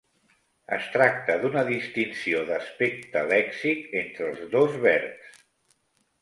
[0.77, 5.39] Es tracta d'una distinció d'aspecte lèxic entre els dos verbs.